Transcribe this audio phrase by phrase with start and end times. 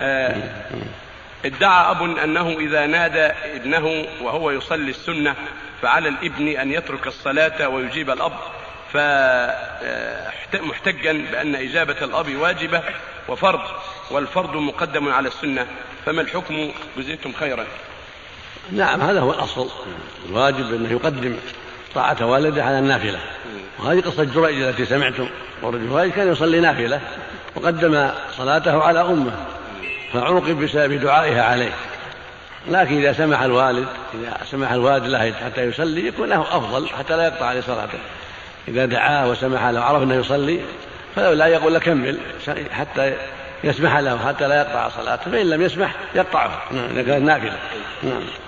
[0.00, 0.36] آه،
[1.44, 3.26] ادعى أب أنه إذا نادى
[3.56, 5.34] ابنه وهو يصلي السنة
[5.82, 8.32] فعلى الابن أن يترك الصلاة ويجيب الأب
[10.52, 12.82] فمحتجا بأن إجابة الأب واجبة
[13.28, 13.60] وفرض
[14.10, 15.66] والفرض مقدم على السنة.
[16.06, 17.66] فما الحكم؟ جزيتم خيرا.
[18.72, 19.70] نعم هذا هو الأصل.
[20.28, 21.36] الواجب أنه يقدم
[21.94, 23.18] طاعة والده على النافلة.
[23.78, 25.28] وهذه قصة جريج التي سمعتم.
[25.62, 27.00] ورجل جريج كان يصلي نافلة
[27.56, 29.32] وقدم صلاته على أمه.
[30.14, 31.72] فعوقب بسبب دعائها عليه.
[32.68, 37.24] لكن إذا سمح الوالد إذا سمح الوالد له حتى يصلي يكون له أفضل حتى لا
[37.24, 37.98] يقطع عليه صلاته
[38.68, 40.60] إذا دعاه وسمح له عرف أنه يصلي
[41.16, 42.18] فلولا يقول له كمل
[42.72, 43.16] حتى
[43.64, 45.30] يسمح له حتى لا يقطع صلاته.
[45.30, 46.62] فإن لم يسمح يقطعه.
[46.70, 47.58] نعم إذا كانت نافلة.
[48.02, 48.22] نعم.